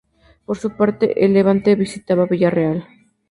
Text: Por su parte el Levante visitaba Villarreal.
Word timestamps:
Por 0.45 0.57
su 0.57 0.71
parte 0.75 1.23
el 1.23 1.33
Levante 1.33 1.75
visitaba 1.75 2.25
Villarreal. 2.25 2.87